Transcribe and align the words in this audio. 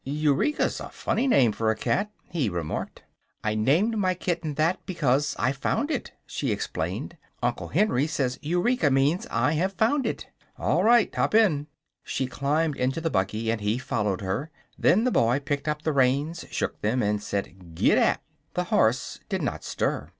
"Eureka's 0.03 0.79
a 0.79 0.89
funny 0.89 1.27
name 1.27 1.51
for 1.51 1.69
a 1.69 1.75
cat," 1.75 2.09
he 2.27 2.49
remarked. 2.49 3.03
"I 3.43 3.53
named 3.53 3.99
my 3.99 4.15
kitten 4.15 4.55
that 4.55 4.83
because 4.87 5.35
I 5.37 5.51
found 5.51 5.91
it," 5.91 6.11
she 6.25 6.51
explained. 6.51 7.17
"Uncle 7.43 7.67
Henry 7.67 8.07
says 8.07 8.39
'Eureka' 8.41 8.89
means 8.89 9.27
'I 9.29 9.51
have 9.51 9.73
found 9.73 10.07
it.'" 10.07 10.25
"All 10.57 10.83
right; 10.83 11.13
hop 11.13 11.35
in." 11.35 11.67
She 12.03 12.25
climbed 12.25 12.77
into 12.77 12.99
the 12.99 13.11
buggy 13.11 13.51
and 13.51 13.61
he 13.61 13.77
followed 13.77 14.21
her. 14.21 14.49
Then 14.75 15.03
the 15.03 15.11
boy 15.11 15.39
picked 15.39 15.67
up 15.67 15.83
the 15.83 15.93
reins, 15.93 16.45
shook 16.49 16.81
them, 16.81 17.03
and 17.03 17.21
said 17.21 17.75
"Gid 17.75 17.93
dap!" 17.97 18.23
The 18.55 18.63
horse 18.73 19.19
did 19.29 19.43
not 19.43 19.63
stir. 19.63 20.09